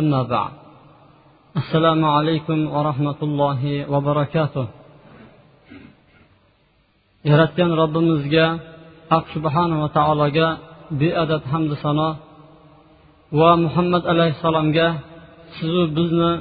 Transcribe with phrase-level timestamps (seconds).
[0.00, 0.52] أما بعد
[1.60, 3.60] السلام عليكم ورحمة الله
[3.92, 4.66] وبركاته
[7.30, 8.46] yaratgan robbimizga
[9.12, 10.46] haq subhanava taologa
[11.00, 12.10] beadad hamdu sano
[13.38, 14.86] va muhammad alayhissalomga
[15.56, 16.32] sizu bizni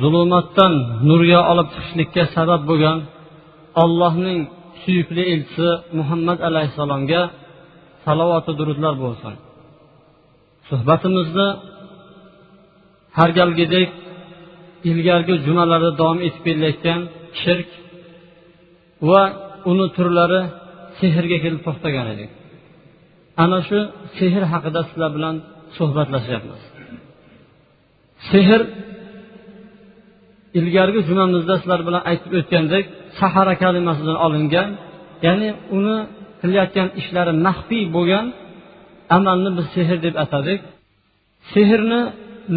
[0.00, 0.72] zulmatdan
[1.08, 2.98] nurga olib chiqishlikka sabab bo'lgan
[3.82, 4.40] allohning
[4.82, 7.22] suyukli elchisi muhammad alayhissalomga
[8.04, 9.34] salovatu durudlar bo'lsin
[10.68, 11.48] suhbatimizni
[13.17, 13.89] har galgidek
[14.89, 17.01] ilgargi jumalarda davom etib kelayotgan
[17.41, 17.69] shirk
[19.09, 19.21] va
[19.71, 20.41] uni turlari
[20.99, 22.31] sehrga kelib to'xtagan edik.
[23.43, 23.79] Ana shu
[24.17, 25.35] sehr haqida sizlar bilan
[25.77, 26.61] suhbatlashyapmiz
[28.31, 28.61] sehr
[30.59, 32.85] ilgargi jumamizda sizlar bilan aytib o'tgandek
[33.19, 34.69] sahara kalimasidan olingan
[35.25, 35.97] ya'ni uni
[36.41, 38.25] qilayotgan ishlari maxfiy bo'lgan
[39.17, 40.61] amalni biz sehr deb atadik.
[41.53, 42.01] Sehrni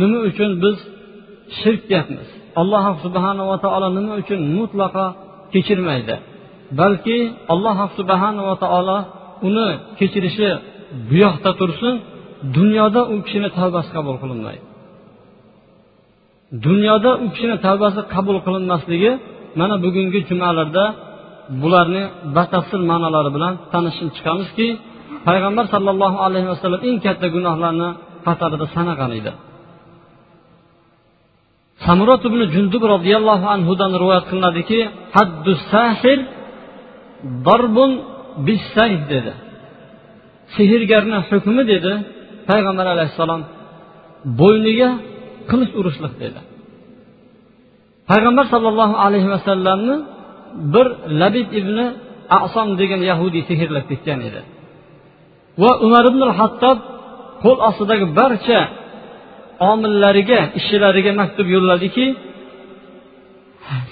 [0.00, 0.76] nima uchun biz
[1.58, 2.28] shirk deyapmiz
[2.60, 5.06] alloh subhanava taolo nima uchun mutlaqo
[5.52, 6.16] kechirmaydi?
[6.80, 7.18] Balki
[7.52, 8.98] alloh subhanava taolo
[9.48, 10.48] uni kechirishi
[11.08, 11.94] bu yoqda tursin
[12.56, 14.64] dunyoda u kishini tavbasi qabul qilinmaydi.
[16.66, 19.12] Dunyoda u kishini tavbasi qabul qilinmasligi
[19.60, 20.84] mana bugungi jumalarda
[21.62, 22.02] bularni
[22.36, 24.68] batafsil ma'nolari bilan tanishib chiqamizki
[25.26, 27.88] payg'ambar sollallohu alayhi vasallam eng katta gunohlarni
[28.26, 29.32] qatorida sanagan edi.
[31.86, 34.78] Samurot ibn jundub roziyallohu anhudan rivoyat qilinadiki
[35.16, 36.19] haddu sahir
[37.47, 37.92] darbun
[38.47, 39.32] bisayf dedi.
[40.56, 41.92] Sehrgarni hukmi dedi
[42.48, 43.42] payg'ambar alayhissalom
[44.41, 44.91] bo'yniga
[45.50, 46.41] qilich urishliq dedi.
[48.10, 49.96] Payg'ambar sollallohu alayhi vasallamni
[50.75, 50.86] bir
[51.20, 51.76] labid ibn
[52.41, 54.41] ason degan yahudiy sehrlab ketgan edi.
[55.62, 56.78] Va umar ibn hattob
[57.44, 58.60] qo'l ostidagi barcha
[59.71, 62.06] omillariga ishchilariga maktub yo'lladiki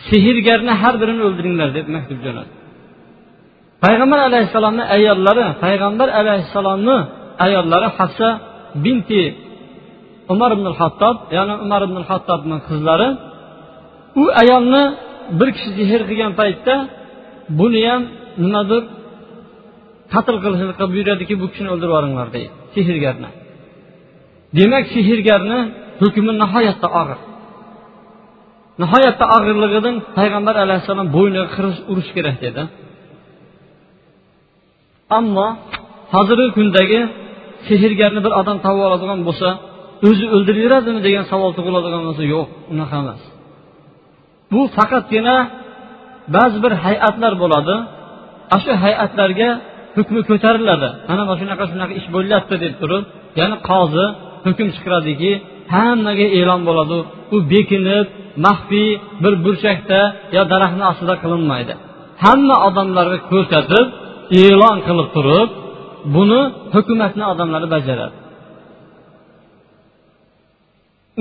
[0.08, 2.52] sehrgarni har birini o'ldiringlar deb maktub jo'nadi.
[3.84, 6.96] Payg'ambar alayhissalomni ayollari payg'ambar alayhissalomni
[7.46, 8.28] ayollari hafsa
[8.84, 9.22] binti
[10.32, 13.08] umar ibn hattob ya'ni umar ibn hattobni qizlari
[14.22, 14.82] u ayolni
[15.38, 16.74] bir kishi sehr qilgan paytda
[17.58, 18.02] buni ham
[18.44, 18.82] nimadir
[20.14, 23.30] qatl qilishlikqa buyuradiki bu kishini o'ldirib yuboringlar deydi sehrgarni.
[24.58, 25.58] Demak sehrgarni
[26.02, 27.18] hukmi nihoyatda og'ir.
[28.82, 32.62] Nihoyatda og'irligidan payg'ambar alayhissalom bo'yniga qirish urish kerak dedi.
[35.18, 35.48] Ammo
[36.14, 37.00] hozirgi kundagi
[37.68, 39.48] sehrgarni bir odam topib oladigan bo'lsa
[40.08, 43.22] o'zi o'ldiraveradimi degan savol tug'iladigan bo'lsa yo'q unaqa emas.
[44.52, 45.36] Bu faqatgina
[46.36, 47.74] ba'zi bir hay'atlar bo'ladi.
[48.54, 49.48] Ana shu hay'atlarga
[49.96, 50.88] hukmi ko'tariladi.
[51.08, 53.02] Mana mana shunaqa shunaqa ish bo'lyapti deb turib
[53.40, 54.06] ya'ni qozi
[54.46, 55.30] hukm chiqaradiki
[55.74, 56.98] hammaga e'lon bo'ladi.
[57.34, 58.06] U bekinib
[58.46, 58.90] maxfiy
[59.22, 60.00] bir burchakda
[60.36, 61.72] yo daraxtni ostida qilinmaydi.
[62.24, 63.86] Hamma odamlarga ko'rsatib
[64.42, 65.48] e'lon qilib turib
[66.16, 66.40] buni
[66.74, 68.16] hukumatni odamlari bajaradi.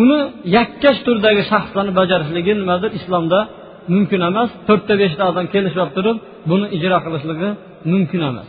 [0.02, 0.20] Uni
[0.58, 3.40] yakkash turdagi shaxslarni bajarishligi nimadir islomda
[3.94, 4.50] mumkin emas.
[4.68, 6.18] To'rtta beshta odam kelishib olib turib
[6.50, 7.50] buni ijro qilishligi
[7.92, 8.48] mumkin emas.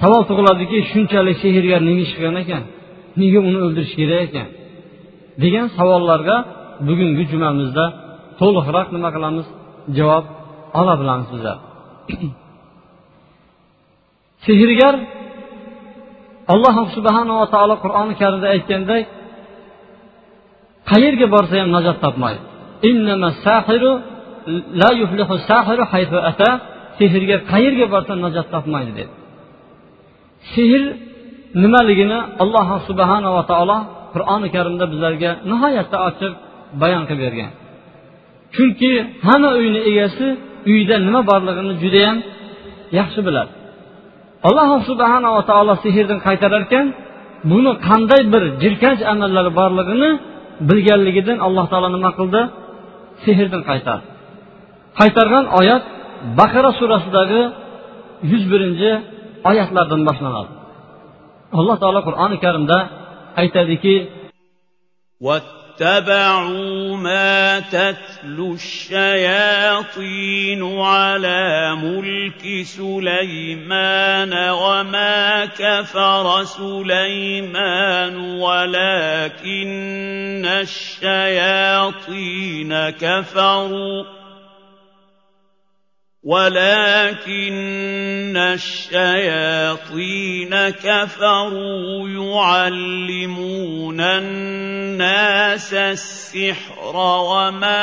[0.00, 2.62] Savol tug'iladiki shunchalik sehrgar nega ish qilgan ekan?
[3.20, 4.48] Nega uni o'ldirish kerak ekan?
[5.42, 6.36] degan savollarga
[6.88, 7.84] bugungi jumamizda
[8.40, 9.46] to'liqroq nima qilamiz?
[9.98, 10.24] javob
[10.80, 11.58] ola bilamiz bizlar
[14.46, 14.94] sehrgar
[16.52, 19.04] alloh subhanava taolo qur'oni karimda aytgandek
[20.90, 22.40] qayerga borsa ham najot topmaydi.
[26.98, 29.12] Sehrgar qayerga borsa najot topmaydi dedi
[30.54, 30.82] sehr
[31.62, 33.78] nimaligini alloh subhanava taolo
[34.14, 36.32] qur'oni karimda bizlarga nihoyatda ochiq
[36.82, 37.50] bayon qilib bergan.
[38.54, 38.92] Chunki
[39.26, 40.26] hamma uyni egasi
[40.72, 42.16] uyda nima borlig'ini judayam
[42.98, 43.52] yaxshi biladi.
[44.48, 46.86] Alloh subhanava taolo sehrdan qaytarar ekan
[47.50, 50.10] buni qanday bir jirkanch amallari borlig'ini
[50.68, 52.42] bilganligidan alloh taolo nima qildi?
[53.24, 54.06] Sehrdan qaytardi.
[55.00, 55.84] Qaytargan oyat
[56.38, 57.42] baqara surasidagi
[58.30, 58.90] yuz birinchi
[59.50, 60.50] oyatlardan boshlanadi.
[61.58, 62.78] Alloh taolo qur'oni karimda
[63.40, 63.96] aytadiki
[65.22, 84.21] واتبعوا ما تتلو الشياطين على ملك سليمان وما كفر سليمان ولكن الشياطين كفروا.
[86.22, 87.42] ولكن
[88.36, 89.90] الشياطين
[90.70, 97.74] كفروا يعلمون الناس السحر وما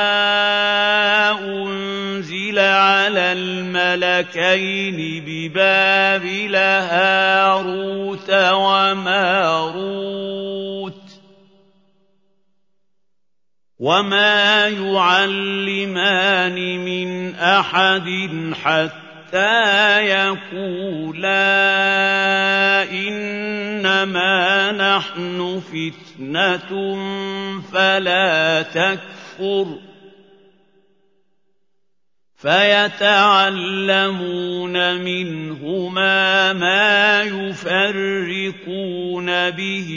[1.32, 9.90] انزل على الملكين ببابل هاروت وماروت
[13.80, 16.56] وما يعلمان
[16.86, 18.10] من احد
[18.64, 21.30] حتى يقولا
[22.92, 26.98] انما نحن فتنه
[27.72, 29.90] فلا تكفر
[32.42, 33.96] فيتعلمون
[35.02, 38.70] منهما ما يفرقون
[39.50, 39.90] به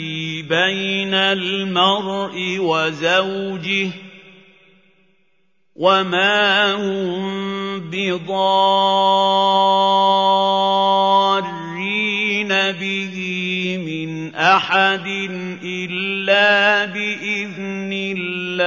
[0.49, 3.42] بين المرء وزوجه
[5.75, 8.33] وما هم بضارين
[12.71, 13.17] به
[13.85, 15.07] من أحد
[15.63, 18.63] إلا بإذن الله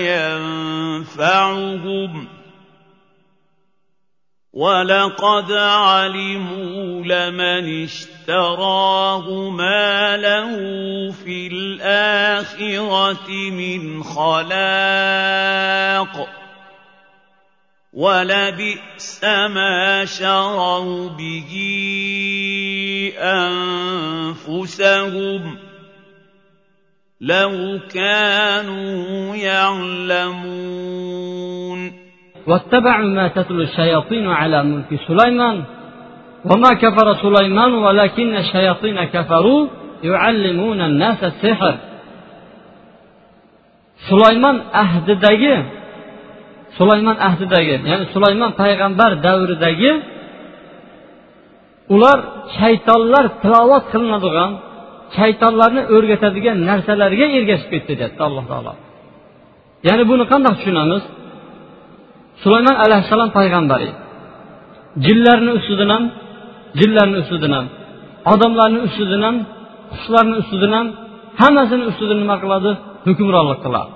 [1.15, 2.27] ينفعهم
[4.53, 10.51] ولقد علموا لمن اشتراه ما له
[11.11, 14.43] في الاخره من خلاق
[17.93, 21.53] ولبئس ما شروا به
[24.37, 25.57] انفسهم
[27.21, 30.73] لو كانوا يعلمون
[36.44, 39.66] وما كفر سليمان ولكن الشياطين كفروا
[40.02, 41.74] يعلمون الناس السحر
[44.06, 45.54] sulaymon ahdidagi
[46.78, 49.92] sulaymon ahdidagi ya'ni sulaymon payg'ambar davridagi
[51.94, 52.18] ular
[52.58, 54.50] shaytonlar tilovat qilinadigan
[55.16, 58.72] shaytonlarni o'rgatadigan narsalarga ergashib ketdi deyapti alloh taolo
[59.88, 61.02] ya'ni buni qandoq tushunamiz
[62.43, 63.95] Sulaymon alayhissalom payg'ambar edi
[65.05, 66.03] jinlarni ustidan ham
[66.79, 67.67] jinlarni ustidan ham
[68.33, 69.35] odamlarni ustidan ham
[69.93, 70.87] qushlarni ustidan ham
[71.41, 72.71] hammasini ustidan nima qiladi?
[73.07, 73.91] Hukmronlik qiladi.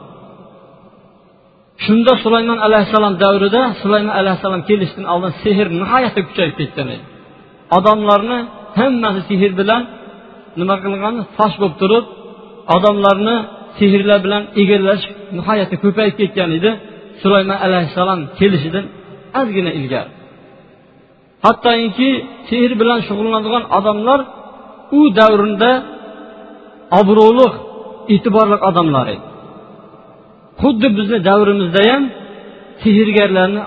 [1.86, 7.06] Shunda sulaymon alayhissalom davrida sulaymon alayhissalom kelishidan oldin sehr nihoyatda kuchayib ketgan edi
[7.78, 8.40] odamlarni
[8.80, 9.81] hammasi sehr bilan
[10.60, 12.06] nima qilgan fosh bo'lib turib
[12.75, 13.36] odamlarni
[13.80, 15.04] sehrlar bilan egallash
[15.38, 16.72] nihoyatda ko'payib ketgan edi.
[17.22, 18.86] Sulaymon alayhissalom kelishidan
[19.40, 20.12] ozgina ilgari.
[21.46, 22.10] Hattoki
[22.50, 24.19] sehr bilan shug'ullanadigan odamlar
[24.98, 25.72] u davrda
[27.00, 27.48] obro'li
[28.14, 29.25] e'tiborli odamlar edi.
[30.62, 32.04] Xuddi bizni davrimizda ham
[32.84, 33.64] sehrgarlarni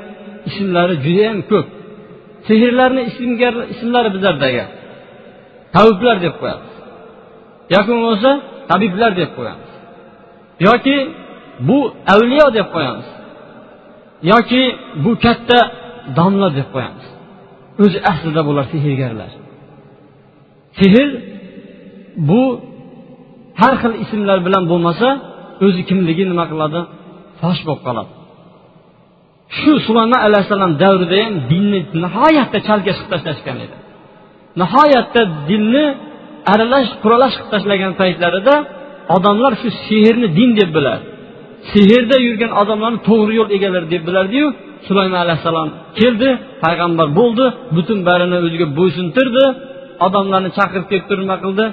[0.49, 1.67] ismlari judayam ko'p.
[2.49, 3.03] Sehrlarni
[3.75, 4.65] ismlari bizlardagi.
[5.75, 6.73] Tabiblar deb qo'yamiz.
[7.75, 8.31] Yoki bo'lmasa
[8.71, 9.71] tabiblar deb qo'yamiz.
[10.67, 10.97] Yoki
[11.69, 11.79] bu
[12.15, 13.09] avliyo deb qo'yamiz.
[14.31, 14.63] Yoki
[15.05, 15.59] bu katta
[16.19, 17.07] domla deb qo'yamiz.
[17.83, 19.31] O'zi aslida bular sehrgarlar.
[20.79, 21.09] Sehr
[22.29, 22.43] bu
[23.61, 25.09] har xil ismlar bilan bo'lmasa
[25.67, 26.81] o'zi kimligi nima qiladi?
[27.41, 28.13] Fosh bo'lib qoladi.
[29.59, 33.77] Shu sulaymon alayhissalom davrida ham dinni nihoyatda chalkash qilib tashlashgan edi.
[34.63, 35.85] Nihoyatda dinni
[36.53, 38.55] aralash quralash qilib tashlagan paytlarida
[39.17, 41.05] odamlar shu sehrni din deb biladi.
[41.73, 44.47] Sehrda yurgan odamlarni to'g'ri yo'l egalari deb bilardiyu
[44.87, 45.69] sulaymon alayhissalom
[46.01, 46.29] keldi
[46.65, 47.45] payg'ambar bo'ldi
[47.77, 49.45] butun barini o'ziga bo'ysuntirdi
[50.07, 51.65] odamlarni chaqirib kelib turib nima qildi.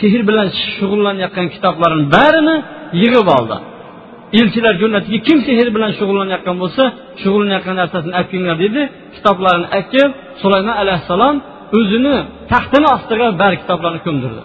[0.00, 2.56] Sehr bilan shug'ullanayotgan kitoblarni barini
[3.02, 3.56] yig'ib oldi.
[4.40, 6.82] Elchilar jo'natdiki kim sehr bilan shug'ullanayotgan bo'lsa
[7.22, 8.82] shug'ullanayotgan narsasini olib kelinglar dedi
[9.16, 11.34] kitoblarni olib kelib sulaymon alayhissalom
[11.78, 12.16] o'zini
[12.52, 14.42] taxtini ostiga bari kitoblarni ko'mdirdi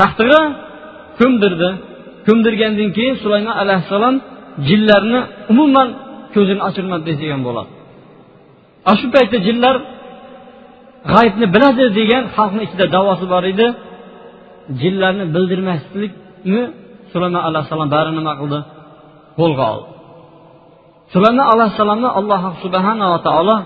[0.00, 0.40] taxtiga
[1.20, 1.68] ko'mdirdi
[2.26, 4.16] ko'mdirgandan keyin sulaymon alayhissalom
[4.68, 5.20] jinlarni
[5.52, 5.88] umuman
[6.34, 7.70] ko'zini ochirmadi degan bo'ladi.
[8.88, 9.76] Ana shu paytda jinlar
[11.12, 13.66] g'aybni biladi degan xalqni ichida davosi bor edi.
[14.82, 16.62] Jinlarni bildirmaslikni
[17.12, 18.58] sulaymon alayhissalom bari nima qildi?
[19.38, 19.88] Qo'lga oldi.
[21.14, 23.56] Sulaymon alayhissalomni alloh subhanava taolo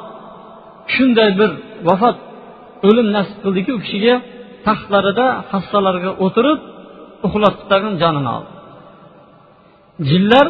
[0.94, 1.50] shunday bir
[1.88, 2.16] vafot
[2.88, 4.14] o'lim nasib qildiki u kishiga
[4.66, 6.58] taxtlarida hassalarga o'tirib
[7.26, 8.50] uxlatib tag'in jonini oldi.
[10.11, 10.46] Jinlar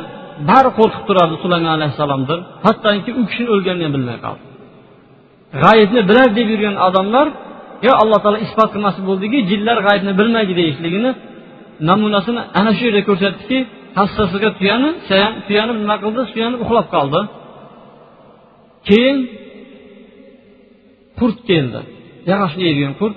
[0.50, 2.40] bari qo'rqib turardi sulaymon alayhissalomdan.
[2.64, 4.42] Hattoki u kishini o'lganini ham bilmay qoldi.
[5.62, 7.26] G'ayibni bilar deb yurgan odamlar
[7.86, 11.10] yo alloh taolo isbot qilmoqchi bo'ldiki jinlar g'aybni bilmaydi deyishligini
[11.88, 13.58] namunasini ana shu yerda ko'rsatdiki
[13.98, 14.90] hassasiga tuyani
[15.46, 16.20] tuyani nima qildi?
[16.32, 17.20] Suyanib uxlab qoldi.
[18.88, 19.18] Keyin
[21.18, 21.80] qurt keldi.
[22.30, 23.16] Yag'ochni yeydigan qurt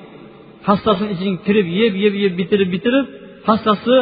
[0.67, 3.05] hassasini ichiga kirib yeb yeb yeb bitirib bitirib
[3.47, 3.95] pastasi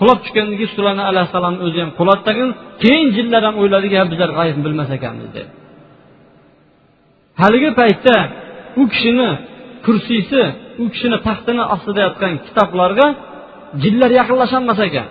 [0.00, 2.30] qulab tushganligi keyin sulaymon alayhissalomni o'zi ham quladi
[2.82, 5.48] keyin jinlar ham o'yladiki bizlar g'ayibni bilmas ekanmiz deb
[7.42, 8.16] haligi paytda
[8.80, 9.30] u kishini
[9.86, 10.40] kursiysi
[10.82, 13.06] u kishini taxtini ostida yotgan kitoblarga
[13.82, 15.06] jinlar yaqinlasholmas ekan.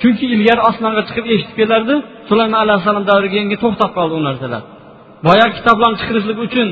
[0.00, 1.94] Chunki ilgari osmonga chiqib eshitib kelardi
[2.28, 4.62] sulaymon alayhissalom davriga endi to'xtab qoldi u narsalar.
[5.26, 6.68] Boyagi kitoblarni chiqarishlik uchun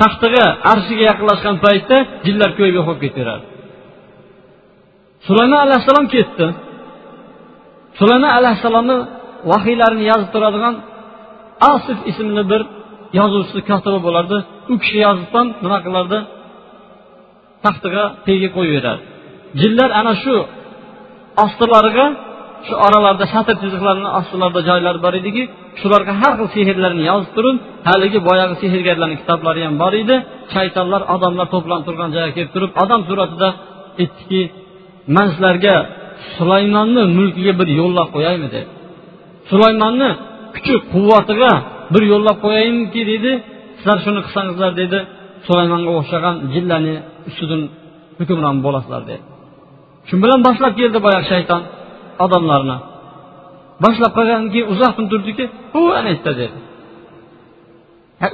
[0.00, 3.44] taxtiga arshiga yaqinlashgan paytda jinlar ko'yib yo'qolib ketaveradi
[5.26, 6.46] sulaymon alayhissalom ketdi.
[7.98, 8.96] Sulaymon alayhissalomni
[9.50, 10.74] vahiylarini yozib turadigan
[11.72, 12.62] asif ismli bir
[13.18, 14.36] yozuvchisi kotiba bo'lardi.
[14.72, 16.18] U kishi yozibdan nima qilardi?
[17.64, 19.02] Taxtiga tagiga qo'yaveradi
[19.60, 20.34] jinlar ana shu
[21.44, 22.06] ostilariga
[22.66, 25.42] shu oralarda satr chiziqlarini ostilarida joylari bor ediki
[25.80, 27.56] shularga har xil sehrlarni yozib turib
[27.88, 30.16] haligi boyagi sehrgarlarni kitoblari ham bor edi.
[30.54, 33.48] Shaytonlar odamlar to'planib turgan joyga kelib turib odam suratida
[34.02, 34.40] aytdiki
[35.16, 35.74] man sizlarga
[36.36, 38.48] sulaymonni mulkiga bir yo'llab qo'yaymi?
[38.54, 38.68] dedi.
[39.50, 40.10] Sulaymonni
[40.54, 41.52] kuchi quvvatiga
[41.94, 43.32] bir yo'llab qo'yayinki dedi.
[43.78, 44.98] Sizlar shuni qilsangizlar dedi.
[45.46, 46.94] Sulaymonga o'xshagan jillani
[47.28, 47.62] ustidan
[48.18, 49.22] hukmron bo'lasizlar dedi.
[50.08, 51.62] Shu bilan boshlab keldi boyagi shayton
[52.24, 52.76] odamlarni.
[53.84, 55.44] Boshlab qolgandan keyin uzoqdan turdiki
[55.78, 56.58] u ana yerda dedi.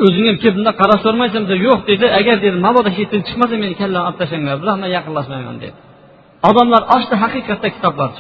[0.05, 2.07] O'zing kelib bundoq qarab so'ramaysanmi yo'q dedi.
[2.19, 5.77] Agar dedi mabodo shu yerdan chiqmasa meni kallamni olib tashlanglar biroq man yaqinlashmayman dedi.
[6.49, 8.11] Odamlar ochdi haqiqatda kitoblar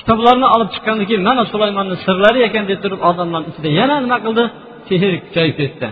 [0.00, 4.44] kitoblarni olib chiqqandan keyin mana sulaymonni sirlari ekan deb turib odamlarni ichida yana nima qildi?
[4.88, 5.86] Sehr kuchayib ketdi.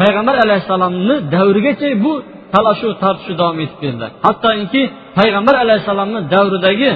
[0.00, 2.12] Payg'ambar alayhissalomni davrigacha bu
[2.54, 4.06] talashuv tortishuv davom etib keldi.
[4.26, 4.82] Hattoki
[5.18, 6.90] payg'ambar alayhissalomni davridagi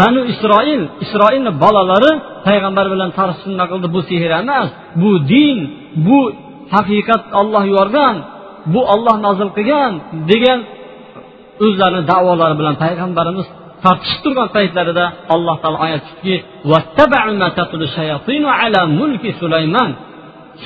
[0.00, 2.12] banu isroil isroilni bolalari
[2.48, 3.86] payg'ambar bilan tortishib nima qildi?
[3.94, 4.68] Bu sehr emas
[5.02, 5.58] bu din
[6.06, 6.20] bu
[6.74, 8.16] haqiqat olloh yuborgan
[8.72, 9.92] bu olloh nozil qilgan
[10.30, 10.58] degan
[11.64, 13.46] o'zlarini da'volari bilan payg'ambarimiz
[13.84, 15.04] tortishib turgan paytlarida.
[15.34, 16.36] Alloh taolo oyat tutdiki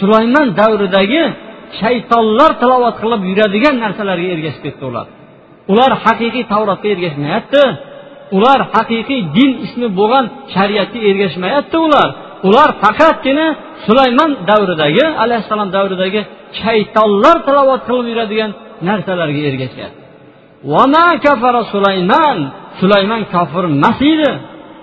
[0.00, 1.22] sulaymon davridagi
[1.80, 5.06] shaytonlar tilovat qilib yuradigan narsalarga ergashib ketdi ular.
[5.72, 7.62] Ular haqiqiy tavrotga ergashmayapti.
[8.36, 10.24] Ular haqiqiy din ismi bo'lgan
[10.54, 12.08] shariatga ergashmayapti ular.
[12.48, 13.46] Ular faqatgina
[13.86, 16.20] sulaymon davridagi alayhissalom davridagi
[16.62, 18.50] shaytonlar tilovat qilib yuradigan
[18.88, 20.03] narsalarga ergashyapti
[21.73, 22.38] sulaymon
[22.80, 24.30] sulaymon kofir emas edi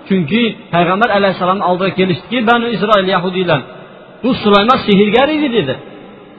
[0.08, 3.62] chunki payg'ambar alayhissalomni oldiga kelishdiki banu isroil yahudiylar
[4.24, 5.74] bu sulaymon sehrgar edi dedi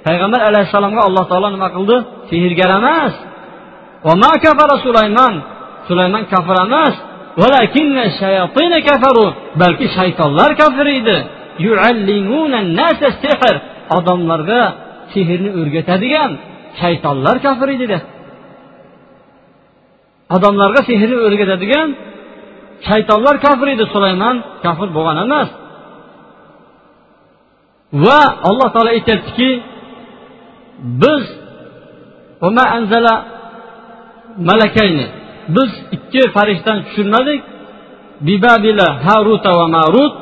[0.07, 1.97] payg'ambar alayhissalomga alloh taolo nima qildi
[2.31, 3.15] sehrgar emas
[4.87, 5.35] sulaymon
[5.89, 6.95] sulaymon kofir emas
[9.63, 11.17] balki shaytonlar kofir edi
[13.97, 14.63] odamlarga
[15.13, 16.31] sehrni o'rgatadigan
[16.81, 18.03] shaytonlar kofir edi deb
[20.35, 21.89] odamlarga sehrni o'rgatadigan
[22.89, 25.49] shaytonlar kofir edi sulaymon kofir bo'lgan emas.
[28.05, 29.51] Va alloh taolo aytyaptiki
[31.03, 31.25] biz
[34.49, 35.07] malakayni
[35.57, 37.43] biz ikki farishtani tushirmadik
[38.27, 40.15] bibabila haruta va marut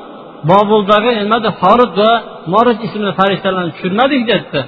[0.50, 2.12] bobuldagi nimada horut va
[2.52, 4.60] morij ismli farishtalarni tushirmadik deyapti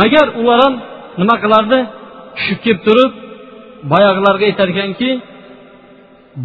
[0.00, 0.74] magar ular ham
[1.20, 1.78] nima qilardi?
[2.36, 3.12] Tushib kelib turib
[3.92, 5.10] boyag'ilarga aytar ekanki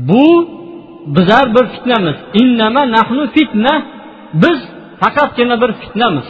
[0.10, 0.25] bu
[1.15, 2.17] bizlar bir fitnamiz.
[2.41, 3.74] Innama nahnu fitna.
[4.43, 4.60] Biz
[5.01, 6.27] faqatgina bir fitnamiz.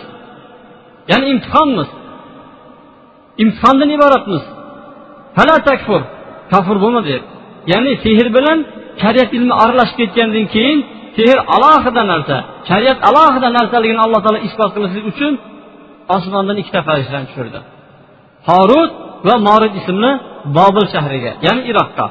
[1.11, 1.89] Ya'ni imtihonmiz.
[3.43, 4.43] Imtihondan iboratmiz.
[5.35, 6.01] Fala takfur.
[6.51, 7.39] Kofir bo'lma deyapti
[7.71, 8.57] ya'ni sehr bilan
[9.01, 10.79] shariat ilmi aralashib ketgandan keyin
[11.17, 12.37] sehr alohida narsa
[12.69, 15.33] shariat alohida narsaligini alloh taolo isbot qilishlik uchun
[16.15, 17.59] osmondan ikkita farishtani tushirdi.
[18.49, 18.91] Horut
[19.27, 20.11] va morid ismli
[20.58, 22.05] bobil shahriga ya'ni iroqqa.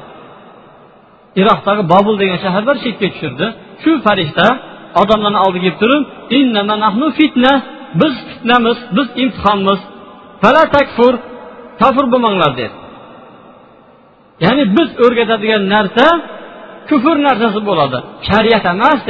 [1.41, 3.45] Iroqdagi bobul degan shahar bor chetga tushirdi.
[3.83, 4.47] Shu farishta
[5.01, 6.03] odamlarni oldiga kelib turib
[7.19, 7.53] fitna
[8.01, 9.79] biz fitnamiz biz imtihonmiz.
[10.41, 11.13] Fala takfur
[11.81, 12.75] kofir bo'lmanglar dedi.
[14.45, 16.05] Ya'ni biz o'rgatadigan narsa
[16.89, 17.97] kufr narsasi bo'ladi.
[18.29, 19.01] Shariat emas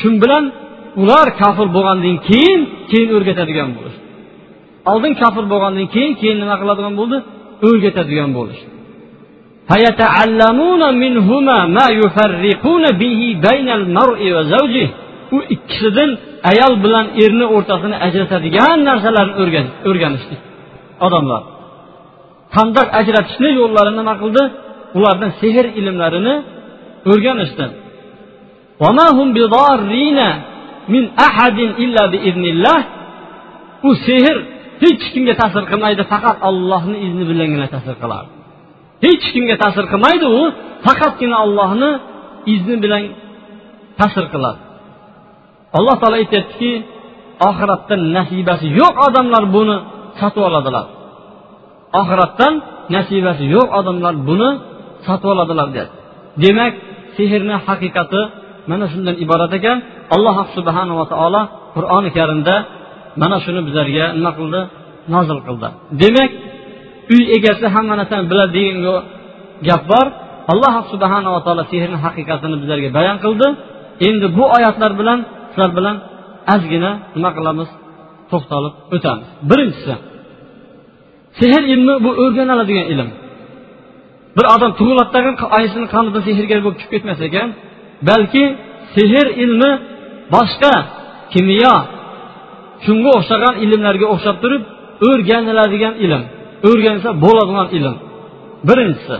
[0.00, 0.44] shu bilan
[1.02, 3.96] ular kofir bo'lgandan keyin keyin o'rgatadigan bo'lish
[4.92, 7.18] oldin kofir bo'lgandan keyin keyin nima qiladigan bo'ldi?
[7.68, 8.74] O'rgatadigan bo'lishdi
[15.36, 16.10] u ikkisidan
[16.50, 19.34] ayol bilan erni o'rtasini ajratadigan narsalarni
[19.90, 20.36] o'rganishdi
[21.06, 21.42] odamlar.
[22.54, 24.42] Qandoq ajratishni yo'llarini nima qildi?
[24.96, 26.34] Ulardan sehr ilmlarini
[27.12, 27.64] o'rganishdi.
[33.88, 34.36] U sehr
[34.82, 38.28] hech kimga ta'sir qilmaydi faqat allohni izni bilangina ta'sir qiladi
[39.04, 40.42] hech kimga ta'sir qilmaydi u
[40.86, 41.90] faqatgina allohni
[42.54, 43.02] izni bilan
[44.00, 44.60] ta'sir qiladi.
[45.78, 46.72] Alloh taolo aytyaptiki
[47.48, 49.76] oxiratda nasibasi yo'q odamlar buni
[50.20, 50.86] sotib oladilar.
[52.00, 52.52] Oxiratdan
[52.96, 54.50] nasibasi yo'q odamlar buni
[55.06, 55.96] sotib oladilar deyapti
[56.44, 56.72] demak
[57.16, 58.20] sehrni haqiqati
[58.70, 59.78] mana shundan iborat ekan.
[60.14, 61.42] Alloh subhanava taolo
[61.74, 62.54] qur'oni karimda
[63.22, 64.60] mana shuni bizlarga nima qildi?
[65.14, 65.68] Nozil qildi.
[66.02, 66.30] Demak
[67.14, 68.78] uy egasi hamma narsani biladi degan
[69.68, 70.06] gap bor.
[70.52, 73.46] Alloh subhanava taolo sehrni haqiqatini bizlarga bayon qildi.
[74.08, 75.18] Endi bu oyatlar bilan
[75.50, 75.96] sizlar bilan
[76.54, 77.68] ozgina nima qilamiz?
[78.30, 79.28] To'xtalib o'tamiz.
[79.50, 79.94] Birinchisi
[81.40, 83.08] sehr ilmi bu o'rganiladigan ilm.
[84.36, 87.48] Bir odam tug'iladidagi oyisini qonida sehrgar bo'lib chiqib ketmas ekan
[88.08, 88.44] balki
[88.94, 89.70] sehr ilmi
[90.34, 90.74] boshqa
[91.32, 91.74] kimyo
[92.84, 94.62] shunga o'xshagan ilmlarga o'xshab turib
[95.08, 96.22] o'rganiladigan ilm.
[96.68, 97.96] O'rgansa bo'ladigan ilm.
[98.68, 99.16] Birinchisi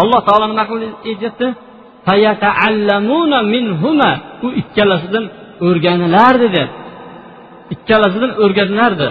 [0.00, 1.46] alloh taolo nima qilib aytyapti
[4.46, 5.24] u ikkalasidan
[5.66, 6.68] o'rganilardi deb
[7.74, 9.08] ikkalasidan o'rganilardi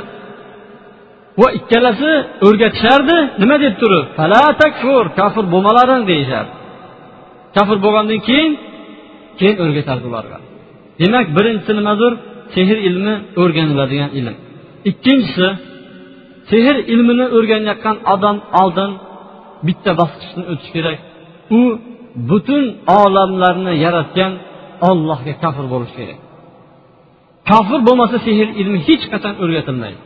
[1.42, 2.12] va ikkalasi
[2.48, 3.18] o'rgatishardi.
[3.42, 4.06] Nima deb turib?
[5.20, 6.54] Kofir bo'lmalaring deyishardi.
[7.56, 8.52] Kofir bo'lgandan keyin
[9.40, 10.38] keyin o'rgatardi ularga.
[11.02, 12.14] Demak birinchisi nimadir?
[12.54, 14.36] Sehr ilmi o'rganiladigan ilm.
[14.90, 15.48] Ikkinchisi
[16.52, 18.92] sehr ilmini o'rganayotgan odam oldin
[19.68, 20.98] bitta bosqichdan o'tishi kerak.
[21.60, 21.62] U
[22.30, 22.64] butun
[23.00, 24.32] olamlarni yaratgan
[24.90, 26.20] ollohga kofir bo'lishi kerak.
[27.50, 30.00] Kofir bo'lmasa sehr ilmi hech qachon o'rgatilmaydi.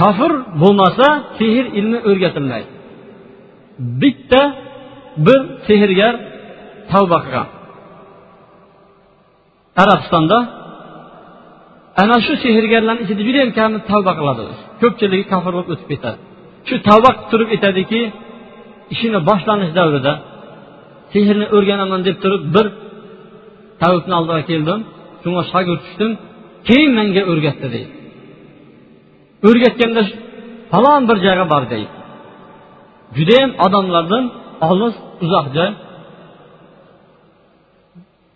[0.00, 1.06] Kofir bo'lmasa
[1.38, 2.70] sehr ilmi o'rgatilmaydi.
[4.02, 4.42] Bitta
[5.26, 6.14] bir sehrgar
[6.90, 7.48] tavba qilgan.
[9.82, 10.38] Arabistonda
[12.02, 14.42] ana shu sehrgarlarni ichida judayam kami tavba qiladi.
[14.80, 16.18] Ko'pchiligi kofir bo'lib o'tib ketadi.
[16.68, 18.00] Shu tavba qilib turib aytadiki
[18.94, 20.12] ishini boshlanish davrida
[21.12, 22.66] sehrni o'rganaman deb turib bir
[23.80, 24.80] tabibni oldiga keldim.
[25.22, 26.12] Shunga shogird tushdim.
[26.68, 27.92] Keyin menga o'rgatdi deydi.
[29.48, 30.02] O'rgatganda
[30.72, 31.92] falon bir joyga bor deydi.
[33.16, 34.24] Judayam odamlardan
[34.70, 35.70] olis uzoq joy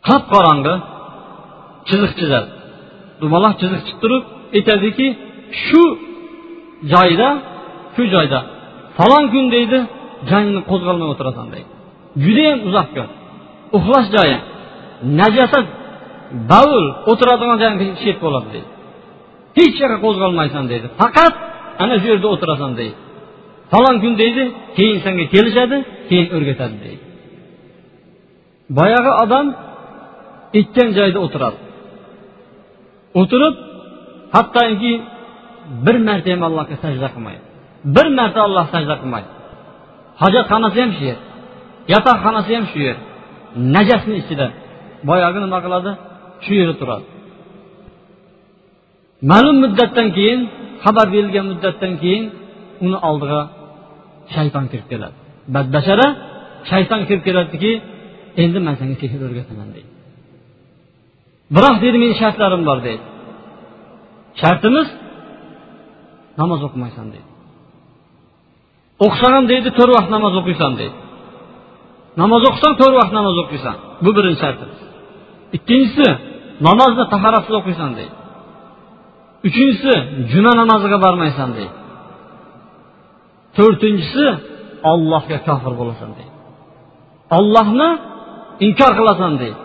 [0.08, 0.74] qop qorong'i
[1.88, 2.48] chiziq chizadi.
[3.20, 4.22] Dumaloq chiziq chizib turib
[4.56, 5.06] aytadiki
[5.64, 5.82] shu
[6.92, 7.28] joyda
[7.94, 8.40] shu joyda
[8.98, 9.78] falon kun deydi
[10.30, 11.70] jangni qo'zg'almay o'tirasan deydi.
[12.24, 13.04] Judayam uzoqqa
[13.76, 14.36] uxlash joyi.
[15.20, 15.66] Najosat
[16.52, 18.68] bavul o'tiradigan joyga shet bo'ladi deydi.
[19.58, 20.86] Hech yoqqa qo'zg'almaysan deydi.
[21.00, 21.34] Faqat
[21.82, 22.96] ana shu yerda o'tirasan deydi.
[23.72, 24.42] Falon kun deydi
[24.76, 25.76] keyin senga kelishadi
[26.08, 27.04] keyin o'rgatadi deydi.
[28.78, 29.46] Boyagi odam
[30.58, 31.58] aytgan joyda o'tiradi.
[33.20, 33.54] O'tirib
[34.34, 34.92] hattoki
[35.86, 37.42] bir marta ham allohga sajda qilmaydi.
[37.96, 39.30] Bir marta alloh sajda qilmaydi.
[40.22, 41.18] Hojatxonasi ham shu yer
[41.92, 42.96] yotoqxonasi ham shu yer.
[43.74, 44.46] Najasni ichida
[45.08, 45.90] boyagi nima qiladi?
[46.44, 47.06] Shu yerda turadi.
[49.30, 50.40] Ma'lum muddatdan keyin
[50.84, 52.24] xabar berilgan muddatdan keyin
[52.86, 53.40] uni oldiga
[54.34, 55.16] shayton kirib keladi.
[55.54, 56.06] Badbashara
[56.70, 57.72] shayton kirib keladiki
[58.42, 59.90] endi man senga sehr o'rgataman deydi.
[61.54, 63.04] Biroq deydi meni shartlarim bor deydi
[64.40, 64.88] shartimiz
[66.40, 67.28] namoz o'qimaysan deydi
[69.04, 70.96] o'qisang ham deydi to'rt vaqt namoz o'qiysan deydi
[72.22, 74.80] namoz o'qisang to'rt vaqt namoz o'qiysan bu birinchi shartimiz
[75.56, 76.06] ikkinchisi
[76.68, 78.14] namozni tahoratsiz o'qiysan deydi
[79.48, 79.92] uchinchisi
[80.32, 81.74] juma namoziga bormaysan deydi
[83.56, 84.26] to'rtinchisi
[84.92, 86.32] ollohga kofir bo'lasan deydi
[87.38, 87.88] ollohni
[88.66, 89.60] inkor qilasan deydi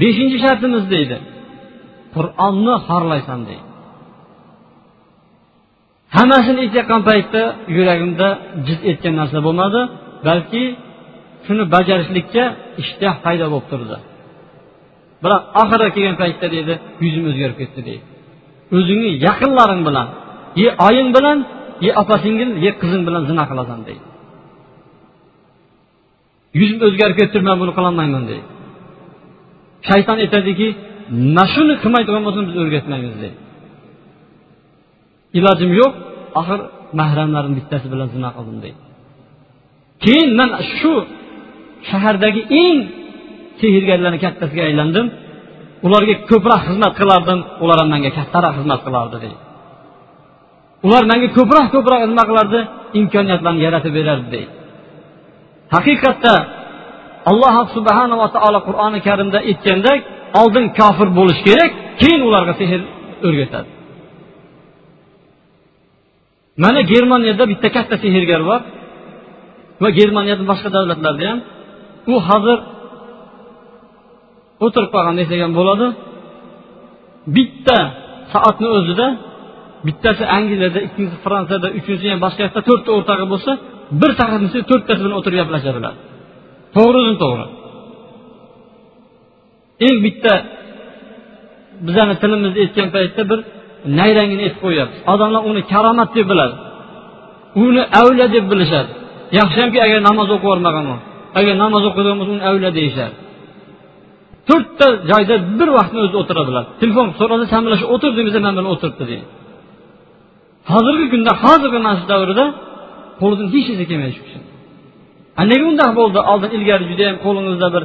[0.00, 1.16] beshinchi shartimiz deydi.
[2.14, 3.66] Qur'onni xorlaysan deydi.
[6.16, 7.42] Hammasini aytayotgan paytda
[7.76, 8.28] yuragimda
[8.66, 9.80] jiz etgan narsa bo'lmadi
[10.28, 10.62] balki
[11.46, 12.44] shuni bajarishlikka
[12.82, 13.96] ishtah paydo bo'lib turdi.
[15.22, 18.04] Biroq oxiri kelgan paytda deydi yuzim o'zgarib ketdi deydi.
[18.76, 20.08] O'zingni yaqinlaring bilan
[20.62, 21.38] ye oying bilan
[21.84, 24.04] ye opa singil ye qizing bilan zina qilasan deydi.
[26.60, 28.46] Yuzim o'zgarib ketdi man buni qilolmayman deydi.
[29.88, 30.68] Shayton aytadiki
[31.34, 33.38] mana shuni qilmaydigan bo'lsam biz o'rgatmaymiz deydi
[35.38, 35.92] ilojim yo'q
[36.40, 36.60] axir
[37.00, 38.80] mahramlarim bittasi bilan zina qildim deydi
[40.04, 40.92] keyin man shu
[41.90, 42.78] shahardagi eng
[43.60, 45.06] sehrgarlarni kattasiga aylandim.
[45.86, 49.38] Ularga ko'proq xizmat qilardim ular ham manga kattaroq xizmat qilardi deydi
[50.86, 52.60] ular manga ko'proq ko'proq nima qilardi
[53.00, 54.50] imkoniyatlarni yaratib berardi deydi
[55.74, 56.34] haqiqatda
[57.30, 60.00] alloh subhanava taolo qur'oni karimda aytgandek
[60.40, 62.80] oldin kofir bo'lish kerak keyin ularga sehr
[63.28, 63.68] o'rgatadi.
[66.64, 68.60] Mana germaniyada bitta katta sehrgar bor
[69.82, 71.38] va germaniyada boshqa davlatlarda ham.
[72.12, 72.58] U hozir
[74.66, 75.86] o'tirib qolgan desak ham bo'ladi.
[77.36, 77.78] Bitta
[78.32, 79.06] soatni o'zida
[79.86, 83.50] bittasi angliyada ikkinchisi fransiyada uchinchisi ham boshqa yoqda to'rtta o'rtog'i bo'lsa
[84.00, 85.94] bir soatni to'rttasi bilan o'tirib gaplashadilar.
[86.78, 87.46] To'g'ridan to'g'ri.
[89.86, 90.34] Eng bitta
[91.86, 93.38] bizani tilimizda aytgan paytda bir
[93.98, 96.54] nayrangini aytib qo'yyapmiz odamlar uni karomat deb biladi.
[97.64, 98.90] Uni avliya deb bilishadi.
[99.38, 101.04] Yaxshiyamki agar namoz o'qib yubormagan bo'lsa
[101.38, 103.14] agar namoz o'qiydigan bo'lsa uni avliya deyishadi.
[104.48, 106.64] To'rtta joyda bir vaqtni o'zi o'tiradilar.
[106.82, 109.26] Telefon so'rasa san bilan shu o'tirdim desa man bilan o'tiribdi deydi.
[110.72, 112.44] Hozirgi kunda hozirgi mana shu davrda
[113.20, 114.46] qo'lidan hech narsa kelmaydi shu kishini
[115.50, 116.18] nega undoq bo'ldi?
[116.32, 117.84] Oldin ilgari judayam qo'lingizda bir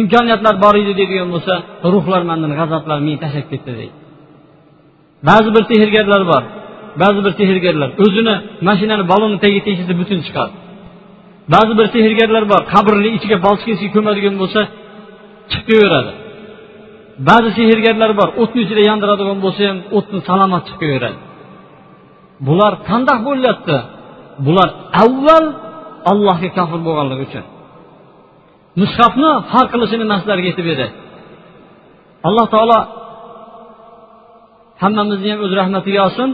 [0.00, 1.54] imkoniyatlar bor edi deydigan bo'lsa
[1.92, 3.94] ruhlar mandan g'azablar meni tashlab ketdi deydi.
[5.28, 6.42] Ba'zi bir sehrgarlar bor
[7.02, 8.34] ba'zi bir sehrgarlar o'zini
[8.68, 10.52] mashinani balonni tagiga tekshirsa butun chiqadi
[11.54, 14.60] ba'zi bir sehrgarlar bor qabrni ichiga balchkasiga ko'madigan bo'lsa
[15.50, 16.12] chiqib kelaveradi
[17.28, 21.18] ba'zi sehrgarlar bor o'tni ichida yondiradigan bo'lsa ham o'tni salomat chiqib kelaveradi
[22.46, 23.76] bular qandoq bo'lyapti?
[24.46, 24.68] Bular
[25.04, 25.44] avval
[26.10, 27.44] allohga kofir bo'lganligi uchun.
[28.80, 30.86] Mushofni har qilishini nafslariga yetib edi.
[32.28, 32.78] Alloh taolo
[34.82, 36.28] hammamizni ham o'z rahmatiga olsin.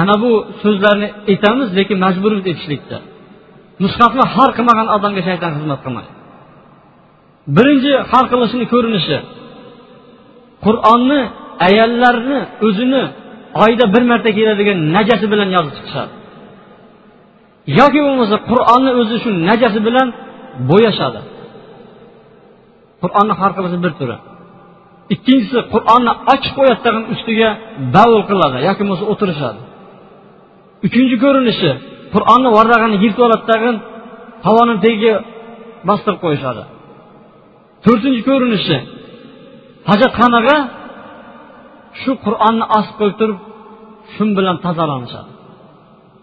[0.00, 0.30] Ana bu
[0.62, 2.98] so'zlarni aytamiz lekin majburmiz aytishlikka
[3.84, 6.12] mushofni har qilmagan odamga shayton xizmat qilmaydi.
[7.56, 9.18] Birinchi har qilishini ko'rinishi
[10.64, 11.20] qur'onni
[11.68, 13.02] ayollarni o'zini
[13.64, 16.12] oyda bir marta keladigan najasi bilan yozib chiqishadi.
[17.78, 20.08] Yoki bo'lmasa qur'onni o'zi shu najasi bilan
[20.70, 21.20] bo'yashadi.
[23.02, 24.16] Qur'onni har qilishi bir turi.
[25.14, 27.48] Ikkinchisi qur'onni ochib qo'yadi tag'in ustiga
[27.96, 29.60] davul qiladi yoki bo'lmasa o'tirishadi.
[30.86, 31.70] Uchinchi ko'rinishi
[32.14, 33.76] qur'onni varrag'ini yirtib oladi tag'in
[34.46, 35.14] havoni tagiga
[35.88, 36.62] bostirib qo'yishadi.
[37.84, 38.76] To'rtinchi ko'rinishi
[39.90, 40.56] hojatxonaga
[42.00, 43.38] shu qur'onni osib qo'yib turib
[44.14, 45.29] shu bilan tozalanishadi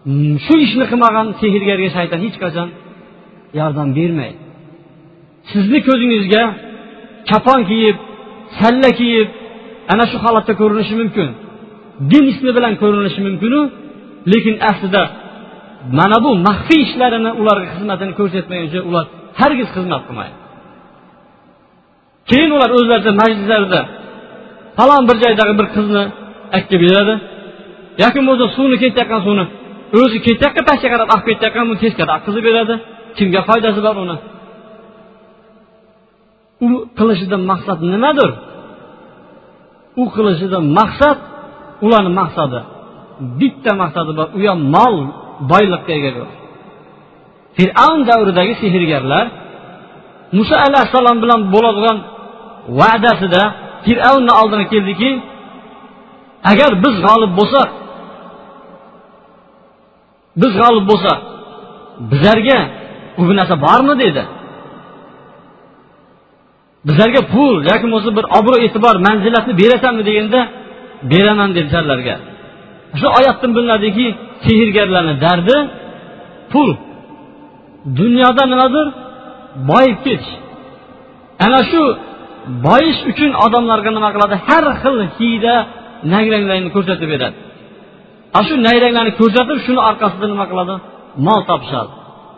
[0.08, 2.68] Hmm, shu ishni qilmagan sehrgarga shayton hech qachon
[3.60, 4.40] yordam bermaydi.
[5.52, 6.44] Sizni ko'zingizga
[7.32, 7.98] kapon kiyib
[8.60, 9.30] salla kiyib
[9.94, 11.30] ana shu holatda ko'rinishi mumkin.
[12.12, 13.60] Din ismi bilan ko'rinishi mumkinu
[14.32, 15.04] lekin aslida
[16.00, 19.06] mana bu maxfiy ishlarini ularga xizmatini ko'rsatmaguncha ular
[19.40, 20.38] hargiz xizmat qilmaydi.
[22.30, 23.82] Keyin ular o'zlaricha majlislarida
[24.78, 26.04] falon bir joydagi bir qizni
[26.58, 27.14] akka beradi
[28.04, 29.46] yoki bo'lmasa suvni ketayotgan suvni
[30.02, 32.76] o'zi ketayotgan pastga qarab oqib ketayotgan buni teskari oqqizib beradi.
[33.18, 34.18] Kimga foydasi bor uni?
[36.66, 38.32] U qilishidan maqsad nimadir?
[40.02, 41.18] U qilishidan maqsad
[41.86, 42.60] ularni maqsadi.
[43.40, 44.96] Bitta maqsadi bor u ham mol
[45.52, 46.38] boyliqqa ega bo'lish
[47.58, 49.26] fir'avn davridagi sehrgarlar
[50.38, 51.98] muso alayhissalom bilan bo'ladigan
[52.80, 53.44] va'dasida
[53.86, 55.12] fir'avnni oldiga keldiki
[56.52, 57.70] agar biz g'olib bo'lsak
[60.42, 61.12] biz g'olib bo'lsa
[62.12, 62.60] bizlarga
[63.18, 64.24] bu narsa bormi dedi.
[66.88, 70.40] Bizlarga pul yoki bo'lmasa bir obro' e'tibor manzilatni berasanmi deganda
[71.12, 72.16] beraman dedi sizlarga
[73.00, 74.06] shu oyatdan bilinadiki
[74.46, 75.58] sehrgarlarni dardi
[76.52, 76.70] pul.
[78.00, 78.88] Dunyoda nimadir
[79.72, 80.34] boyib ketish.
[81.46, 81.82] Ana shu
[82.68, 84.36] boyish uchun odamlarga nima qiladi?
[84.48, 85.56] Har xil hiyla
[86.14, 87.38] nagranglarni ko'rsatib beradi.
[88.36, 90.74] Ana shu nayranglarni ko'rsatib shuni orqasida nima qiladi?
[91.28, 91.92] Mol topishadi.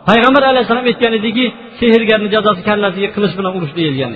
[0.08, 1.44] Payg'ambar alayhissalom aytgan ediki
[1.80, 4.12] sehrgarni jazosi kallasiga qilich bilan urish deyilgan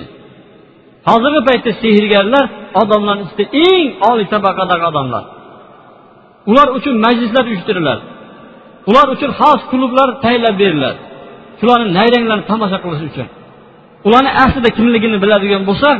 [1.09, 2.45] hozirgi paytda sehrgarlar
[2.81, 5.23] odamlarni ichida eng oliy tabaqadagi odamlar.
[6.51, 8.03] Ular uchun majlislar uyushtiriladi.
[8.89, 10.99] Ular uchun xos klublar tayyorlab beriladi.
[11.59, 13.27] Shularni nayranglarni tomosha qilish uchun.
[14.07, 15.97] Ularni aslida kimligini biladigan bo'lsak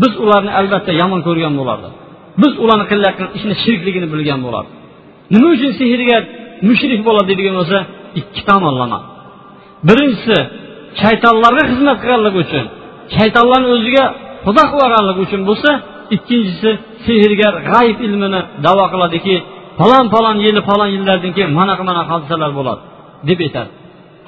[0.00, 1.94] biz ularni albatta yomon ko'rgan bo'lardik.
[2.42, 4.68] Biz ularni qilayotgan ishni shirkligini bilgan bo'ladi.
[5.34, 6.22] Nima uchun sehrgar
[6.68, 7.78] mushrik bo'ladi deydigan bo'lsa
[8.20, 8.98] ikki tomonlama
[9.88, 10.38] birinchisi
[11.02, 12.64] shaytonlarga xizmat qilganligi uchun
[13.16, 14.04] shaytonlarni o'ziga
[14.46, 15.70] xudo qilib uchun bo'lsa
[16.16, 16.70] ikkinchisi
[17.06, 19.36] sehrgar g'ayb ilmini davo qiladiki
[19.78, 22.82] falon falon yili falon yillardan keyin mana mana hodisalar bo'ladi
[23.28, 23.70] deb aytadi.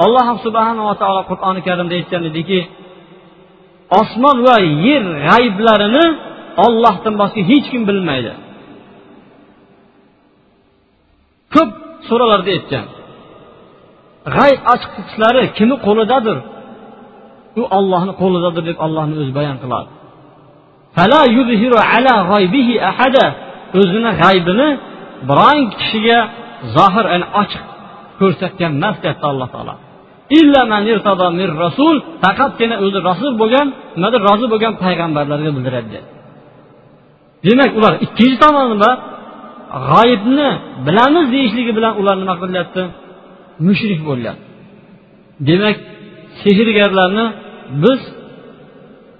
[0.04, 2.58] Alloh subhanava taolo qur'oni karimda aytgan ediki
[4.00, 6.04] osmon va yer g'ayblarini
[6.64, 8.32] ollohdan boshqa hech kim bilmaydi.
[11.54, 11.70] Ko'p
[12.08, 12.86] suralarda aytgan.
[14.36, 16.38] G'ayb ochqichlari kimni qo'lidadir?
[17.60, 19.90] U ollohni qo'lidadir deb ollohni o'zi bayon qiladi.
[23.80, 24.68] O'zini g'aybini
[25.28, 26.18] biron kishiga
[26.76, 27.06] zohir
[27.42, 27.64] ochiq
[28.20, 29.74] ko'rsatgan emas deyapti alloh taolo.
[31.64, 33.66] Rasul faqatgina o'zi rasul bo'lgan
[33.96, 35.88] nimadir rozi bo'lgan payg'ambarlarga bildiradi.
[35.94, 36.15] deyapti
[37.44, 38.90] demak ular ikkinchi tomonlama
[39.88, 40.48] g'oyibni
[40.86, 42.82] bilamiz deyishligi bilan ular nima qilyapti
[43.66, 44.44] mushrik bo'lyapti.
[45.48, 45.76] Demak
[46.42, 47.26] sehrgarlarni
[47.82, 48.00] biz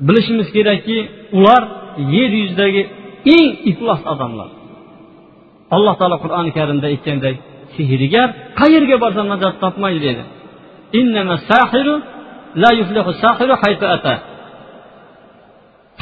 [0.07, 0.98] bilishimiz kerakki
[1.38, 1.62] ular
[2.14, 2.83] yer yuzidagi
[3.35, 4.48] eng iflos odamlar.
[5.76, 7.37] Alloh taolo qur'oni karimda aytgandek
[7.76, 8.29] sehrgar
[8.61, 10.22] qayerga borsa najot topmaydi dedi.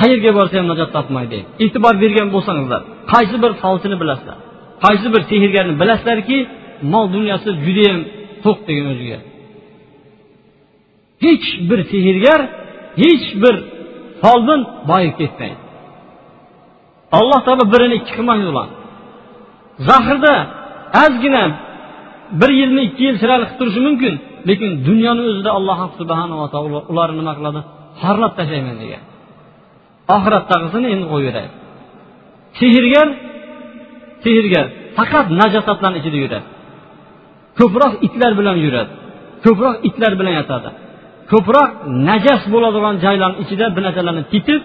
[0.01, 1.39] Qayerga borsa ham najot topmaydi.
[1.65, 2.81] E'tibor bergan bo'lsangizlar
[3.13, 4.39] qaysi bir falchini bilasizlar.
[4.85, 6.39] Qaysi bir sehrgarni bilasizlarki
[6.93, 8.01] mol dunyosi judayam
[8.45, 9.19] to'q degan o'ziga.
[11.25, 12.41] Hech bir sehrgar
[13.03, 13.55] hech bir
[14.23, 15.59] folbin boyib ketmaydi.
[17.19, 18.69] Alloh taolo birini ikki qilmaydi ular.
[19.89, 20.35] Zahrda
[21.05, 21.45] ozgina
[22.41, 24.15] bir yilni ikki yil chiroyli qilib turishi mumkin
[24.49, 27.61] lekin dunyoni o'zida alloh subhanava taolo ularni nima qiladi?
[28.03, 29.03] Xorlab tashlayman degan.
[30.17, 31.51] Oxiratdagisini endi qo'yaveradi
[32.59, 33.09] sehrgar
[34.25, 34.67] sehrgar
[34.99, 36.47] faqat najosatlarni ichida yuradi.
[37.59, 38.93] Ko'proq itlar bilan yuradi
[39.45, 40.71] ko'proq itlar bilan yotadi.
[41.33, 41.69] Ko'proq
[42.09, 44.63] najas bo'ladigan joylarni ichida bir narsalarni titib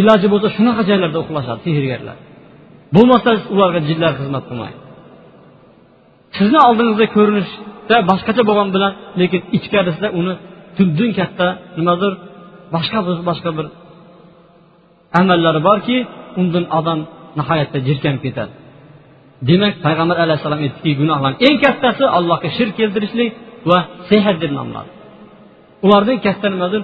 [0.00, 2.16] iloji bo'lsa shunaqa joylarda uxlashadi sehrgarlar
[2.96, 4.78] bo'lmasa ularga jinlar xizmat qilmaydi.
[6.38, 10.34] Sizni oldingizda ko'rinishda boshqacha bo'lgani bilan lekin ichkarisida uni
[10.76, 11.46] tundin katta
[11.78, 12.12] nimadir
[12.74, 13.66] boshqa bir boshqa bir
[15.20, 15.96] amallari borki
[16.40, 16.98] undan odam
[17.38, 18.52] nihoyatda jirkanib ketadi
[19.48, 23.30] demak payg'ambar alayhissalom aytdiki gunohlarni eng kattasi allohga shirk keltirishlik
[23.70, 24.90] va sehr deb nomladi
[25.86, 26.82] ulardan katta nimadir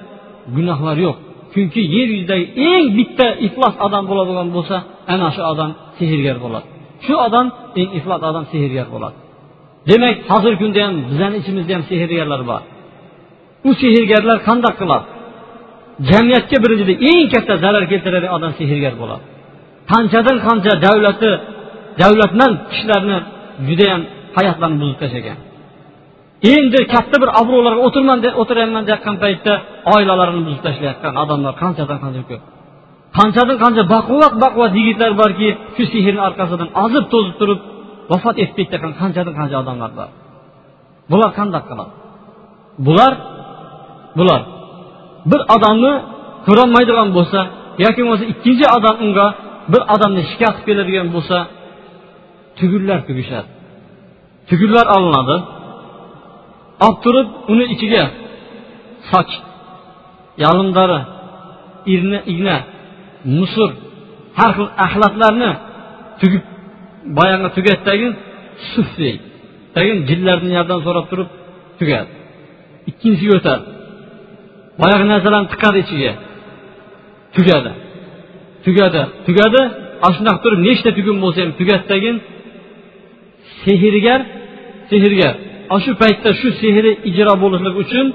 [0.57, 1.17] gunohlar yo'q
[1.53, 4.77] chunki yer yuzidagi eng bitta iflos odam bo'ladigan bo'lsa
[5.13, 6.67] ana shu odam sehrgar bo'ladi
[7.07, 7.47] shu odam
[7.81, 9.17] eng iflos odam sehrgar bo'ladi
[9.91, 12.63] demak hozirgi kunda ham bizani ichimizda ham sehrgarlar bor
[13.69, 15.07] u sehrgarlar qandoq qiladi
[16.11, 19.25] jamiyatga birinchidan eng katta zarar keltiradigan odam sehrgar bo'ladi.
[19.93, 21.31] Qanchadan qancha davlati
[22.03, 23.19] davlatmand kishilarni
[23.69, 24.03] judayam
[24.37, 25.39] hayotlarini buzib tashlagan.
[26.55, 29.53] Endi katta bir obro'larga o'tirman o'tiryapman deyotgan paytda
[29.95, 32.43] oilalarini buzib tashlayotgan odamlar qanchadan qancha ko'p.
[33.19, 37.61] Qanchadan qancha baquvvat baquvvat yigitlar borki shu sehrni orqasidan ozib to'zib turib
[38.13, 40.11] vafot etib ketayotgan qanchadan qancha odamlar bor.
[41.11, 41.93] Bular qandoq qiladi?
[42.87, 43.13] Bular
[44.19, 44.43] bular
[45.31, 45.93] bir odamni
[46.47, 47.41] ko'rolmaydigan bo'lsa
[47.85, 49.27] yoki bo'lmasa ikkinchi odam unga
[49.73, 51.37] bir odamni shikast qilib keladigan bo'lsa
[52.59, 53.49] tugunlar tugishadi.
[54.49, 55.37] Tugunlar olinadi.
[56.85, 58.05] Olib turib uni ichiga
[59.11, 59.33] soch
[60.45, 60.99] yalindari
[61.95, 62.57] irna igna
[63.39, 63.71] musur
[64.39, 65.51] har xil axlatlarni
[66.21, 66.45] tugib
[67.19, 68.09] boyagi tugatdagi
[68.73, 69.23] suf deydi.
[69.75, 71.29] Tagin jinlarni yerdan so'rab turib
[71.79, 72.11] tugadi.
[72.91, 73.65] Ikkinchisiga o'tadi.
[74.81, 76.13] Boyagi narsalarni tiqadi ichiga.
[77.37, 77.73] Tugadi.
[78.65, 79.03] Tugadi.
[79.27, 79.61] Tugadi
[80.05, 82.17] ana shundoq turib nechta tugun bo'lsa ham tugatdagin
[83.63, 84.21] sehrgar
[84.91, 85.35] sehrgar.
[85.73, 88.07] Ana shu paytda shu sehri ijro bo'lishligi uchun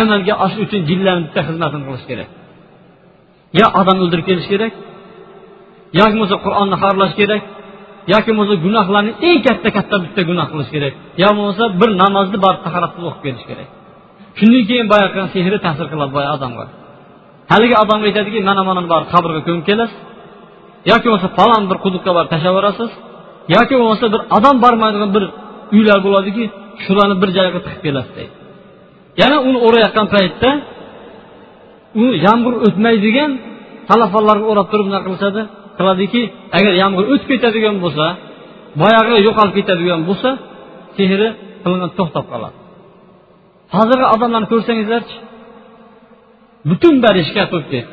[0.00, 2.28] amalga oshish uchun jinlarni bitta xizmatini qilish kerak.
[3.60, 4.72] Yo odam o'ldirib kelish kerak
[5.98, 7.42] yoki bo'lmasa qur'onni xorlash kerak
[8.12, 10.92] yoki bo'lmasa gunohlarni eng katta katta bitta gunoh qilish kerak
[11.22, 13.68] yo bo'lmasa bir namozni borib tahoratsiz o'qib kelish kerak.
[14.38, 16.64] Shundan keyin boyagi sehri ta'sir qiladi boya odamga.
[17.52, 19.98] Haligi odamga aytadiki mana manani borib qabrga ko'mib kelasiz
[20.90, 22.90] yoki bo'lmasa falon bir quduqqa borib tashlab yuborasiz
[23.56, 25.24] yoki bo'lmasa bir odam bormaydigan bir
[25.76, 26.44] uylar bo'ladiki
[26.84, 28.34] shularni bir joyga tiqib kelasiz deydi.
[29.20, 30.50] Yana uni o'rayotgan paytda
[32.02, 33.30] u yomg'ir o'tmaydigan
[33.90, 35.42] talafonlarga o'rab turib bunaqa qilishadi?
[35.78, 36.22] Qiladiki
[36.58, 38.06] agar yomg'ir o'tib ketadigan bo'lsa
[38.82, 40.30] boyagi yo'qolib ketadigan bo'lsa
[40.96, 41.28] sehri
[41.62, 42.56] qilinib to'xtab qoladi.
[43.76, 45.16] Hozirgi odamlarni ko'rsangizlarchi.
[46.70, 47.92] Butun bari shikoyat bo'lib ketdi.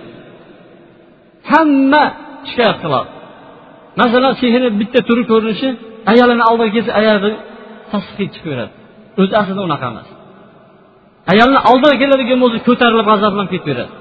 [1.51, 2.03] Hamma
[2.49, 3.09] shikoyat qiladi.
[4.01, 5.69] Masalan sehrni bitta turi ko'rinishi
[6.11, 7.31] ayolini oldiga kelsa ayoli
[7.91, 8.73] tasdiqi chiqib beradi
[9.21, 10.07] o'zi aslida unaqa emas.
[11.33, 13.93] Ayolni oldiga keladigan bo'lsa ko'tarilib g'azablanib ketaveradi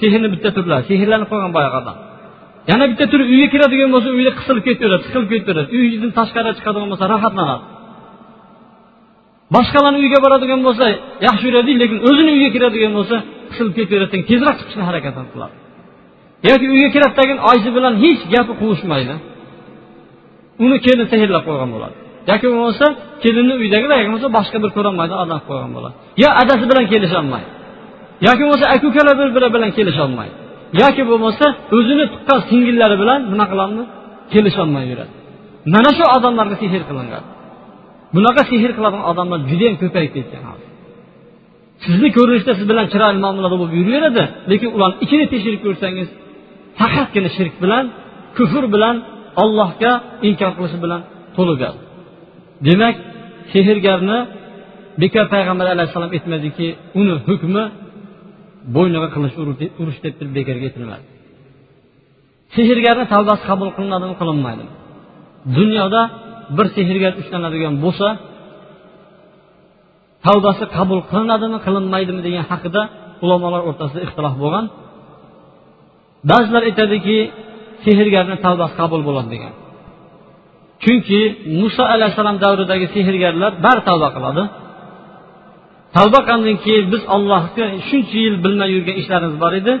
[0.00, 1.96] sehrni bitta turlari sehrlanib qolgan boyagi odam.
[2.70, 7.06] Yana bitta turi uyga kiradigan bo'lsa uyda qisilib ketaveradi siqilib ketaveradi uydan tashqariga chiqadigan bo'lsa
[7.14, 7.64] rohatlanadi
[9.54, 10.84] boshqalarni uyiga boradigan bo'lsa
[11.26, 13.16] yaxshi yuradi lekin o'zini uyiga kiradigan bo'lsa
[13.50, 15.54] qisilib ketaveradi tezroq chiqishni harakat qiladi.
[16.48, 19.14] Yoki uyga kiradidagi oyisi bilan hech gapi quvushmaydi
[20.64, 21.96] uni kelin sehrlab qo'ygan bo'ladi.
[22.30, 22.86] Yoki bo'lmasa
[23.22, 25.94] kelinni uydagilar yoki bo'lmasa boshqa bir ko'rolmaydi odam qo'ygan bo'ladi.
[26.22, 27.50] Yo adasi bilan kelisholmaydi.
[28.26, 30.34] Yoki bo'lmasa aka ukalar bir biri bilan kelisholmaydi.
[30.82, 33.90] Yoki bo'lmasa o'zini tuqqan singillari bilan nima qilolmaydi
[34.34, 35.12] kelisholmay yuradi.
[35.74, 37.26] Mana shu odamlarga sehr qilinadi
[38.14, 40.42] bunaqa sehr qiladigan odamlar judayam ko'payib ketgan
[41.84, 46.08] sizni ko'rinishda siz bilan chiroyli muomalada bo'lib yuraveradi lekin ularni ichini tekshirib ko'rsangiz
[46.80, 47.84] faqatgina shirk bilan
[48.36, 48.96] kufr bilan
[49.42, 49.92] ollohga
[50.28, 51.00] inkor qilishi bilan
[51.36, 51.74] to'lgan
[52.66, 52.96] demak
[53.52, 54.18] sehrgarni
[55.02, 56.66] bekor payg'ambar alayhissalom aytmadiki
[57.00, 57.64] uni hukmi
[58.76, 59.34] bo'yniga qilich
[59.82, 61.04] urish deb turib bekorga aytilmadi.
[62.56, 64.72] Sehrgarni tavbasi qabul qilinadimi qilinmaydimi
[65.58, 66.02] dunyoda
[66.56, 68.08] bir sehrgar ushlanadigan bo'lsa
[70.26, 72.82] tavbasi qabul qilinadimi qilinmaydimi degan haqida
[73.24, 74.64] ulamolar o'rtasida ixtilof bo'lgan.
[76.30, 77.16] Ba'zilar aytadiki
[77.84, 79.52] sehrgarni tavbasi qabul bo'ladi degan.
[80.82, 81.20] Chunki
[81.60, 84.42] muso alayhissalom davridagi sehrgarlar bari tavba qiladi.
[85.96, 89.72] Tavba qilgandan keyin biz allohga shuncha yil bilmay yurgan ishlarimiz bor edi.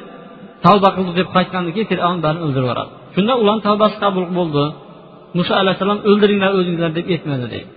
[0.66, 2.90] Tavba qildik deb qaytgandan keyin fir'avn barini o'ldirib yuboradi.
[3.14, 4.64] Shunda ularni tavbasi qabul bo'ldi.
[5.36, 7.68] Muso alayhissalom o'ldiringlar o'zinglar deb aytmadi deydi.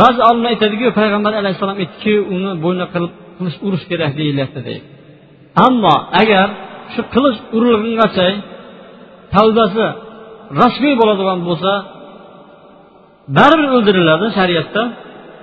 [0.00, 4.84] Ba'zi olimlar aytadiki payg'ambar alayhissalom aytdiki uni bo'yni qilib qilich urish kerak deyilyapti deydi.
[5.66, 6.48] Ammo agar
[6.94, 8.28] shu qilich urilgungacha
[9.34, 9.86] tavbasi
[10.60, 11.72] rasmiy bo'ladigan bo'lsa
[13.36, 14.82] baribir o'ldiriladi shariatda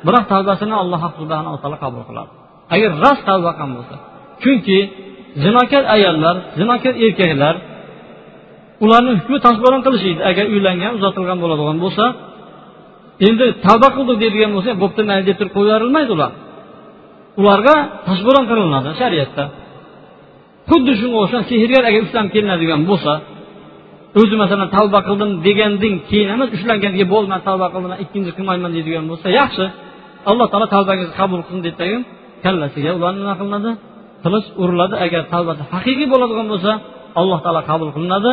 [0.06, 2.32] biroq tavbasini alloh subhanava taolo qabul qiladi.
[2.76, 3.96] Agar rost tavba qilgan bo'lsa
[4.44, 4.78] chunki
[5.44, 7.56] zinokor ayollar zinokor erkaklar
[8.84, 12.06] ularni hukmi toshbo'ron qilishiydi agar uylangan uzatilgan bo'ladigan bo'lsa
[13.28, 16.32] endi tavba qildik deydigan bo'lsa bo'pti mayli deb turib qo'yib ular.
[17.42, 17.76] Ularga
[18.08, 19.44] tasbaron qilinadi shariatda.
[20.70, 23.14] Xuddi shunga o'xshab sehrgar agar ushlanib kelinadigan bo'lsa
[24.20, 28.72] o'zi masalan tavba qildim degandan keyin emas ushlangan keyin bo'ldi man tavba qildim ikkinchi qilmayman
[28.76, 29.66] deydigan bo'lsa yaxshi.
[30.30, 31.98] Alloh taolo tavbangizni qabul qilsin deydidagi
[32.46, 33.72] kallasiga ularni nima qilinadi?
[34.24, 34.96] Qilich uriladi.
[35.06, 36.72] Agar tavbasi haqiqiy bo'ladigan bo'lsa
[37.20, 38.32] alloh taolo qabul qilinadi.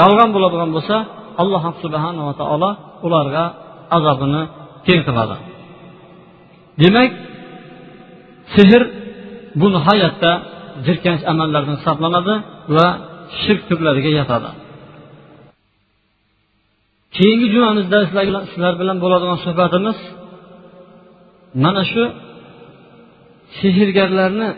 [0.00, 0.96] Yolg'on bo'ladigan bo'lsa
[1.42, 2.70] alloh subhanava taolo
[3.06, 3.44] ularga
[3.96, 4.42] azobini
[4.86, 5.36] teng qiladi.
[6.82, 7.10] Demak
[8.54, 8.82] sehr
[9.60, 10.32] bu nihoyatda
[10.86, 12.34] jirkanch amallardan hisoblanadi
[12.76, 12.86] va
[13.42, 14.50] shirk turlariga yotadi
[17.16, 17.98] keyingi jumamizda
[18.50, 19.98] sizlar bilan bo'ladigan suhbatimiz
[21.64, 22.02] mana shu
[23.58, 24.48] sehrgarlarni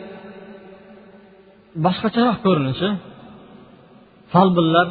[1.84, 2.88] boshqacharoq ko'rinishi
[4.32, 4.86] folbinlar